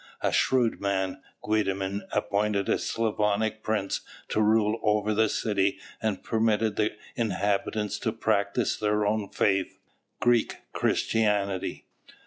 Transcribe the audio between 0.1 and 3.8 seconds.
A shrewd man, Guedimin appointed a Slavonic